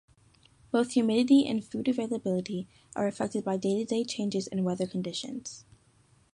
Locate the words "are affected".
2.95-3.43